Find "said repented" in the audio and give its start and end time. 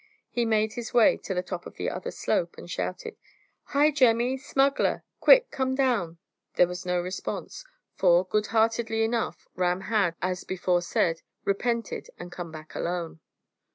10.81-12.07